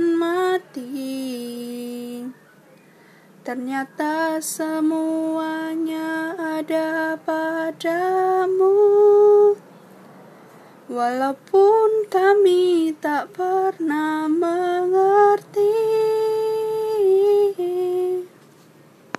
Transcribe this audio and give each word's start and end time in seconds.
Ternyata 3.46 4.42
semuanya 4.42 6.34
ada 6.34 7.14
padamu. 7.14 8.74
Walaupun 10.90 12.10
kami 12.10 12.98
tak 12.98 13.38
pernah 13.38 14.26